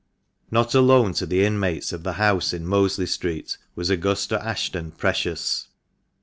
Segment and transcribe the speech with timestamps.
[0.49, 5.67] Not alone to the inmates of the house in Mosley Street was Augusta Ashton precious.